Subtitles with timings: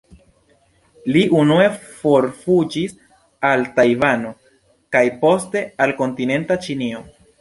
[1.15, 1.67] Li unue
[1.99, 2.95] forfuĝis
[3.53, 4.33] al Tajvano
[4.97, 7.05] kaj poste al kontinenta Ĉinio.